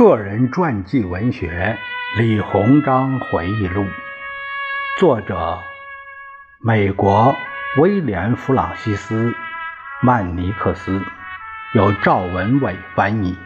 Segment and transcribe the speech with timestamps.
[0.00, 1.78] 个人传记文学
[2.18, 3.82] 《李鸿章回忆录》，
[4.98, 5.58] 作者
[6.58, 7.36] 美国
[7.76, 9.28] 威廉·弗朗西斯·
[10.00, 11.02] 曼尼克斯，
[11.74, 13.36] 由赵文伟翻译，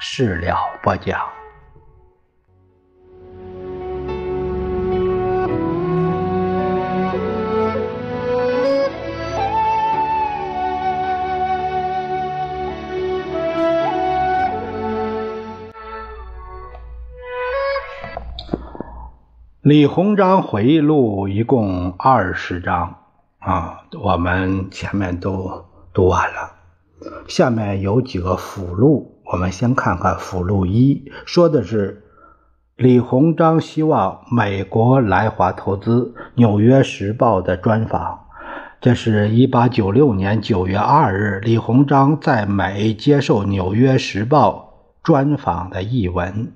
[0.00, 1.35] 事了播讲。
[19.66, 22.98] 李鸿章回忆录一共二十章
[23.40, 26.52] 啊，我们前面都读完了，
[27.26, 32.04] 下面有几个附录，我们先看看附录一，说的是
[32.76, 38.20] 李鸿章希望美国来华投资，《纽约时报》的专访，
[38.80, 44.74] 这是一八九六年九月二日李鸿章在美接受《纽约时报》
[45.04, 46.52] 专访的译文。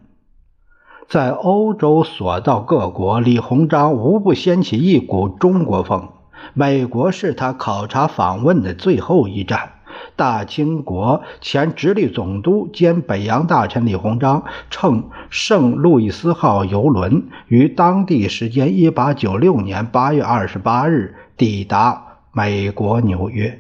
[1.10, 6.10] 在欧洲所到各国，李鸿章无不掀起一股中国风。
[6.54, 9.72] 美国是他考察访问的最后一站。
[10.14, 23.58] 大清国前直隶总督兼北洋大臣李鸿章乘圣路易斯号游轮，于当地时间1896年8月28日抵达美国纽约，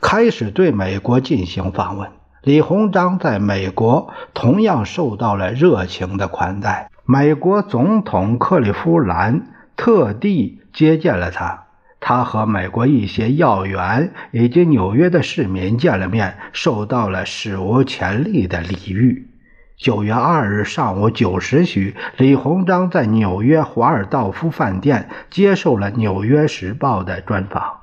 [0.00, 2.19] 开始对美国进行访问。
[2.42, 6.90] 李鸿章在美国同样受到了热情的款待。
[7.04, 11.64] 美国总统克利夫兰特地接见了他，
[12.00, 19.28] 他和美国一些要员以及纽约的市民见了面，受到了史无前例的礼遇。
[19.76, 27.79] 九月二日上午九时许，李鸿章在纽约华尔道夫饭店接受了《纽约时报》的专访。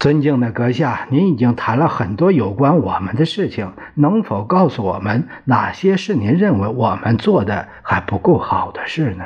[0.00, 9.24] 尊敬的阁下，您已经谈了很多有关我们的事情，能否告诉我们哪些是您认为我们做的还不够好的事呢？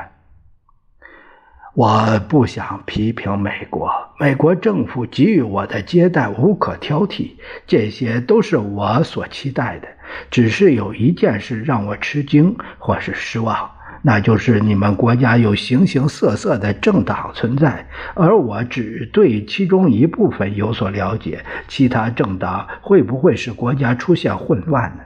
[1.74, 7.34] 我不想批评美国，美国政府给予我的接待无可挑剔，
[7.68, 9.86] 这些都是我所期待的。
[10.28, 13.70] 只是有一件事让我吃惊或是失望。
[14.06, 21.42] 那就是你们国家有形形色色的政党存在，而我只对其中一部分有所了解。
[21.68, 25.04] 其他政党会不会使国家出现混乱呢？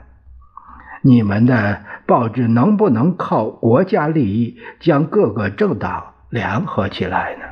[1.01, 7.45] 你们的报纸能不能靠国家利益将各个政党联合起来呢？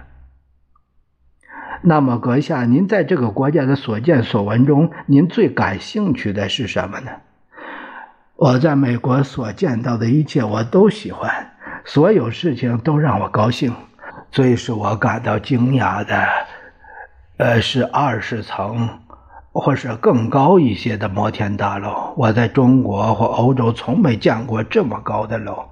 [1.82, 7.12] 那么，阁下，您在这个国家的所见所闻中，您最感兴趣的是什么呢？
[8.38, 11.54] 我在美国所见到的一切，我都喜欢，
[11.84, 13.74] 所有事情都让我高兴。
[14.32, 16.24] 最使我感到惊讶的，
[17.38, 18.88] 呃，是二十层
[19.52, 22.14] 或是更高一些的摩天大楼。
[22.16, 25.66] 我在中国或欧洲从没见过这么高的楼。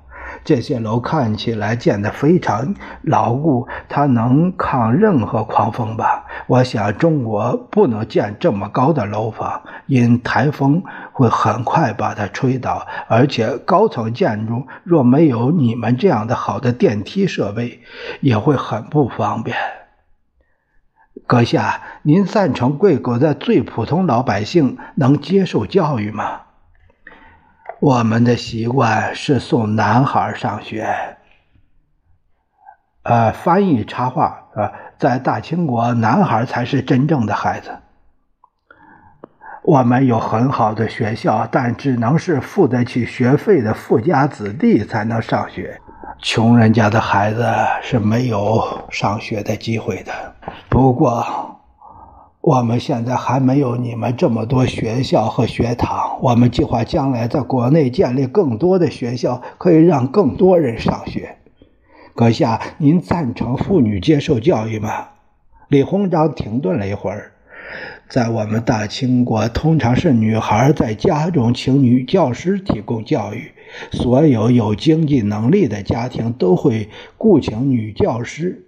[0.46, 6.24] 这些楼看起来建得非常牢固，它能抗任何狂风吧？
[6.46, 12.86] 我想中国不能建这么高的楼房，因台风会很快把它吹倒。
[13.08, 17.82] 而且高层建筑若没有你们这样的好的电梯设备，
[18.22, 19.58] 也会很不方便。
[21.26, 26.42] 阁下，您赞成贵国的最普通老百姓能接受教育吗？
[27.80, 30.88] 我们的习惯是送男孩上学。
[33.04, 37.70] 呃，翻译插话啊，在大清国，男孩才是真正的孩子。
[39.64, 45.80] 我们有很好的学校，但只能是付得起学费的富家子弟才能上学，
[46.20, 47.46] 穷人家的孩子
[47.82, 50.14] 是没有上学的机会的。
[50.70, 51.55] 不过。
[52.46, 56.20] 我们现在还没有你们这么多学校和学堂。
[56.22, 61.38] 我们计划将来在国内建立更多的学校，可以让更多人上学。
[62.14, 65.08] 阁下，您赞成妇女接受教育吗？
[65.70, 67.32] 李鸿章停顿了一会儿。
[68.08, 73.54] 在我们大清国，通常是女孩在家中请女教师提供教育。
[73.92, 78.65] 所有有经济能力的家庭都会雇请女教师。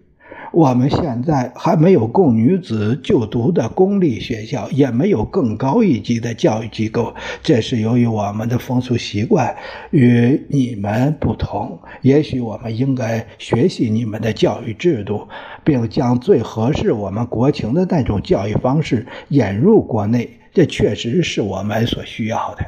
[0.54, 7.14] 我们现在还没有供女子就读的公立学校，也没有更高一级的教育机构。
[7.44, 9.56] 这是由于我们的风俗习惯
[9.92, 11.80] 与你们不同。
[12.02, 15.28] 也许我们应该学习你们的教育制度，
[15.64, 20.40] 并将最合适我们国情的那种教育方式引入国内。
[20.54, 22.66] 这确实是我们所需要的。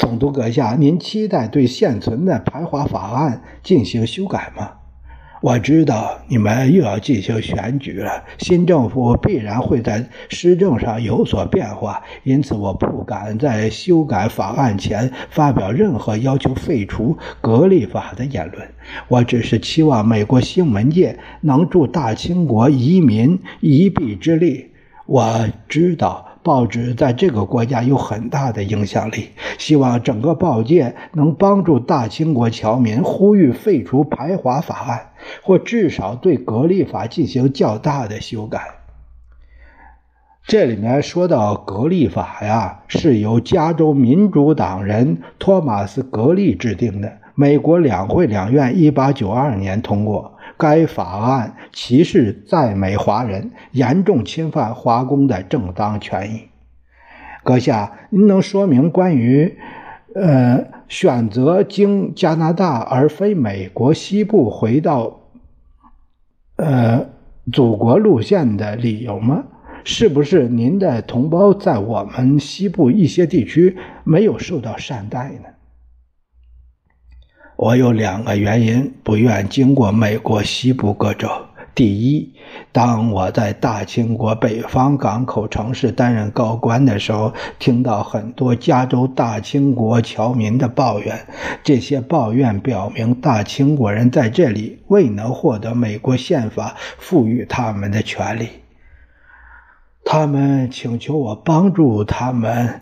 [0.00, 4.81] 总督阁下，您期待对现存的排华法案进行修改吗？
[5.42, 18.68] 我知道你们又要进行选举了，新政府必然会在施政上有所变化，因此我不敢在修改法案前发表任何要求废除格力法的言论。
[19.08, 24.70] 我只是期望美国新闻界能助大清国移民一臂之力。
[25.06, 26.31] 我知道。
[26.42, 35.10] 报纸在这个国家有很大的影响力，希望整个报界能帮助大清国侨民呼吁废除排华法案，
[35.42, 38.60] 或至少对格力法进行较大的修改。
[40.44, 50.31] 这里面说到格力法呀，是由加州民主党人托马斯·格力制定的，美国两会两院一八九二年通过。
[50.62, 56.42] 该法案歧视在美华人，严重侵犯华工的正当权益。
[57.42, 59.58] 阁下，您能说明关于
[60.14, 65.22] 呃选择经加拿大而非美国西部回到
[66.54, 67.06] 呃
[67.52, 69.42] 祖国路线的理由吗？
[69.82, 75.48] 是不是您的同胞在我们西部一些地区没有受到善待呢？
[77.62, 81.28] 我有两个原因不愿经过美国西部各州。
[81.76, 82.34] 第一，
[82.72, 91.16] 当我在大清国北方港口城市担任高官的时候，听到很多加州大清国侨民的抱怨。
[91.62, 98.48] 这些抱怨表明，大清国人在这里未能获得美国宪法赋予他们的权利。
[100.04, 102.80] 他们请求我帮助他们。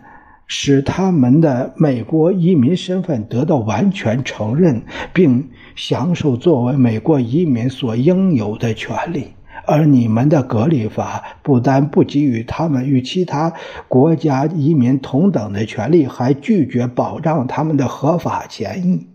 [0.53, 4.83] 使他们的美国移民身份得到完全承认，
[5.13, 9.29] 并享受作为美国移民所应有的权利。
[9.65, 13.53] 而你们的隔离法不但不给予他们与其他
[13.87, 19.07] 国家移民同等的权利，还拒绝保障他们的合法权益。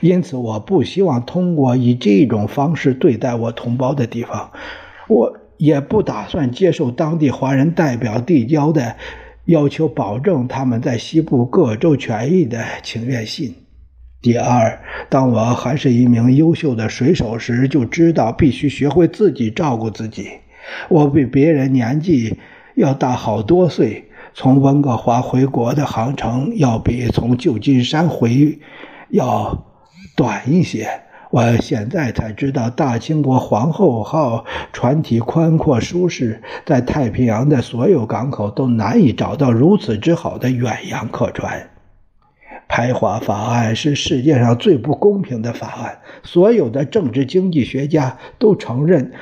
[0.00, 4.52] 因此，我不希望通过以这种方式对待我同胞的地方。
[5.08, 8.94] 我也不打算接受当地华人代表递交的。
[9.46, 13.54] 要求保证他们在西部各州权益的请愿信。
[14.22, 20.28] 第二，当我还是一名优秀的水手时，就知道必须学会自己照顾自己。
[20.88, 22.36] 我比别人年纪
[22.74, 28.58] 要大好多岁，从温哥华回国的航程要比从旧金山回
[29.08, 29.66] 要
[30.14, 30.86] 短一些。
[31.30, 41.70] 我现在才知道，大清国皇后号船体宽阔舒适，在太平洋的所有港口都难以找到如此之好的远洋客船。
[42.68, 45.98] 排华法案是世界上最不公平的法案。
[46.24, 49.12] 所有的政治经济学家都承认，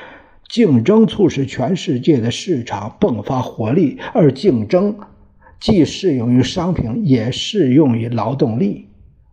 [0.47, 4.97] 竞争促使全世界的市场迸发活力，而竞争
[5.59, 8.87] 既适用于商品，也适用于劳动力。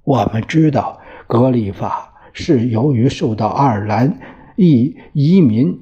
[0.04, 2.12] 我们知道，格里法。
[2.38, 4.18] 是由于受到爱尔兰
[4.56, 5.80] 裔移民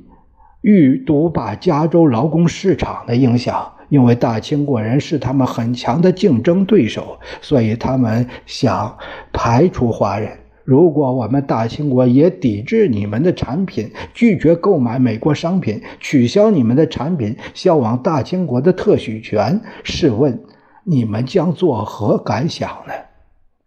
[0.61, 8.97] 欲独霸加州劳工市场的影响，因为大清国人是他们很强的竞争对手，所以他们想
[9.33, 10.31] 排除华人。
[10.63, 20.41] 如果我们大清国也抵制你们的产品，拒绝购买美国商品，取消你们的产品销往大清国的特许权，试问
[20.85, 22.95] 你们将作何感想呢？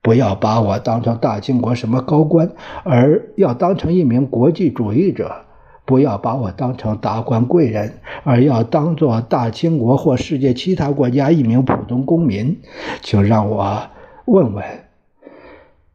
[0.07, 2.49] 不要把我当成大清国什么高官，
[2.85, 5.25] 而要当成一名国际主义者；
[5.83, 12.57] 不要把我当成达官贵人，而要当做大清国或世界其他国家一名普通公民。
[13.01, 13.81] 请让我
[14.23, 14.63] 问问：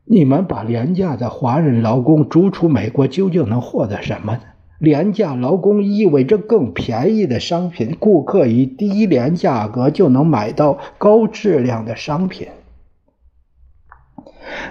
[0.04, 4.40] 你们把廉价的华人劳工逐出美国，究竟能获得什么呢？
[4.78, 12.48] 廉价劳工意味着更便宜的商品，顾客以低廉价格就能买到高质量的商品。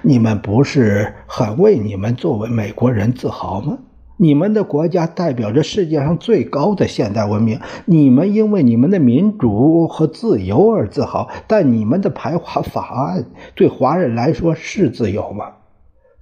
[0.02, 3.78] 你们不是很为你们作为美国人自豪吗？
[4.18, 11.30] 你们的国家代表着世界上最高的现代文明，你们因为你们的民主和自由而自豪。
[11.48, 13.26] 但你们的排华法案
[13.56, 15.54] 对华人来说是自由吗？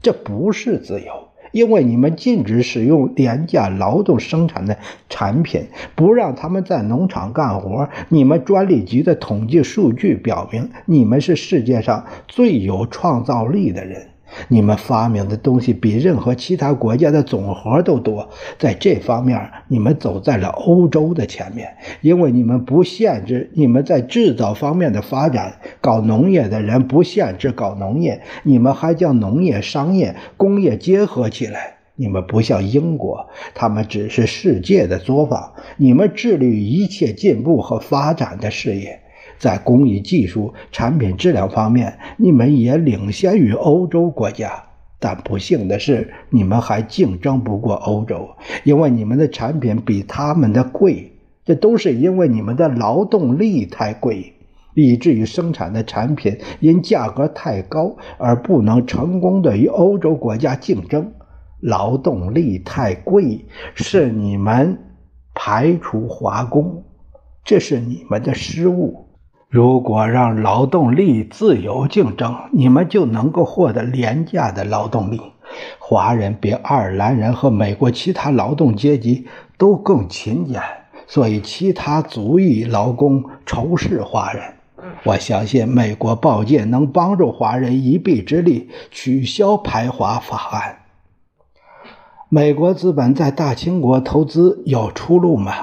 [0.01, 1.28] 这不是自由。
[1.51, 4.77] 因为你们禁止使用廉价劳动生产的
[5.09, 7.89] 产品，不让他们在农场干活。
[8.09, 14.07] 你们专利局的统计数据表明，你们是世界上最有创造力的人。
[14.47, 25.59] 你们发明的东西比任何其他国家的总和都多，在这方面你们走在了欧洲的前面，因为你们不限制你们在制造方面的发展。
[25.81, 31.75] 搞农业的人不限制搞农业，你们还将农业、商业、工业结合起来。
[31.95, 39.01] 你们不像英国，他们只是世界的作坊，你们致力于一切进步和发展的事业。
[39.39, 44.65] 在工艺技术、产品质量方面，你们也领先于欧洲国家。
[44.99, 48.29] 但不幸的是，你们还竞争不过欧洲，
[48.65, 51.13] 因为你们的产品比他们的贵。
[51.45, 54.33] 这都是因为你们的劳动力太贵，
[54.75, 61.13] 以至于生产的产品因价格太高而不能成功的与欧洲国家竞争。
[61.59, 64.77] 劳动力太贵是你们
[65.33, 66.83] 排除华工，
[67.43, 69.08] 这是你们的失误。
[69.49, 75.19] 如果让劳动力自由竞争，你们就能够获得廉价的劳动力。
[75.79, 79.25] 华人比爱尔兰人和美国其他劳动阶级
[79.57, 80.61] 都更勤俭。
[81.07, 84.43] 所以，其他族裔劳工仇视华人。
[85.03, 90.77] 我相信美国报界能帮助华人一臂之力，取消排华法案。
[92.29, 95.53] 美国资本在大清国投资有出路吗？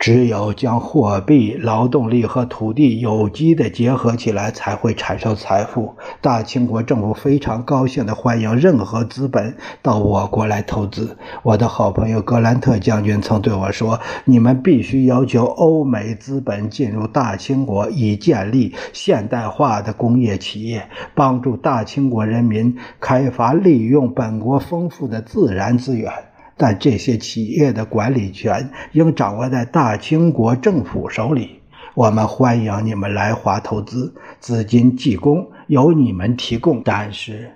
[0.00, 5.94] 只有将货币、劳动力和土地有机的结合起来，才会产生财富。
[6.22, 11.18] 大清国政府非常高兴地欢迎任何资本到我国来投资。
[11.42, 26.10] 我的好朋友格兰特将军曾对我说：“你们必须要求欧美资本进入大清国，以建立现代化的工业企业，帮助大清国人民开发利用本国丰富的自然资源。”
[26.60, 31.58] 但这些企业的管理权应掌握在大清国政府手里。
[31.94, 36.82] 我们欢迎你们来华投资，资金、技工由你们提供。
[36.84, 37.50] 但是，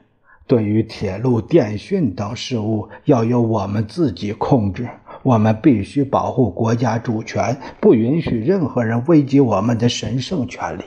[0.47, 4.89] 对于铁路、电讯等事务，要由我们自己控制。
[5.23, 10.83] 我们必须保护国家主权，不允许任何人危及我们的神圣权利。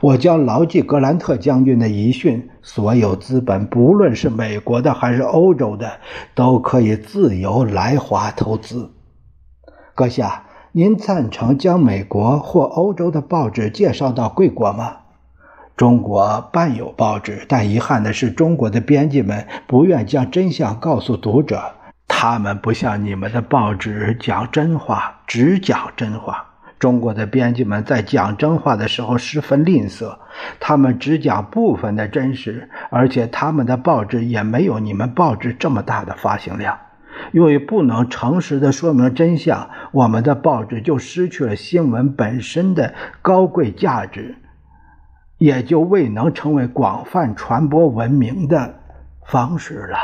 [0.00, 5.98] 我将牢记格兰特将军的遗训：所有资本，不论是美国的还是欧洲的，
[6.34, 8.90] 都可以自由来华投资。
[9.94, 14.96] 阁下，您赞成将美国或欧洲的报纸介绍到贵国吗？
[15.76, 21.72] 中国办有报纸，但遗憾的是，中国的编辑们不愿将真相告诉读者。
[22.06, 26.49] 他们不像你们的报纸讲真话，只讲真话。
[26.80, 30.16] 中国的编辑们在讲真话的时候十分吝啬，
[30.58, 36.78] 他们只讲部分的真实，而且他们的报纸也没有你们报纸这么大的发行量。
[37.32, 44.36] 由于不能诚实的说明真相，我们的报纸就失去了新闻本身的高贵价值，
[45.36, 48.76] 也就未能成为广泛传播文明的
[49.26, 49.98] 方式了。